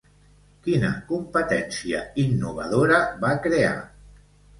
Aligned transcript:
Quina 0.67 0.87
competència 1.09 1.99
innovadora 2.23 2.97
va 3.27 3.35
crear? 3.45 3.75